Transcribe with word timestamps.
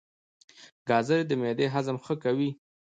ګازرې 0.89 1.23
د 1.27 1.31
معدې 1.41 1.67
هضم 1.73 1.97
ښه 2.05 2.15
کوي. 2.23 2.49